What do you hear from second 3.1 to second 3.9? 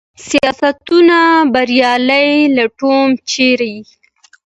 چېرې؟